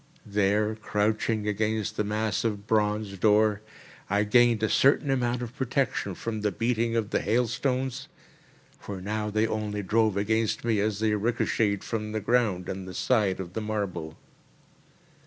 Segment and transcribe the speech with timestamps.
[0.25, 3.61] There, crouching against the massive bronze door,
[4.09, 8.07] I gained a certain amount of protection from the beating of the hailstones,
[8.79, 12.95] for now they only drove against me as they ricocheted from the ground and the
[12.95, 14.17] side of the marble.